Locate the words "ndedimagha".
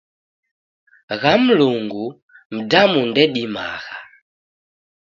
3.09-3.97